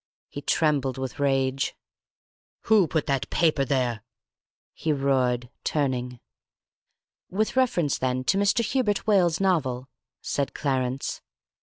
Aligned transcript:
He 0.29 0.41
trembled 0.41 0.97
with 0.97 1.19
rage. 1.19 1.75
"Who 2.61 2.87
put 2.87 3.05
that 3.05 3.29
paper 3.29 3.63
there?" 3.63 4.01
he 4.73 4.91
roared, 4.91 5.51
turning. 5.63 6.19
"With 7.29 7.55
reference, 7.55 7.99
then, 7.99 8.23
to 8.23 8.37
Mr. 8.39 8.65
Hubert 8.65 9.05
Wales's 9.05 9.39
novel," 9.39 9.89
said 10.19 10.55
Clarence. 10.55 11.21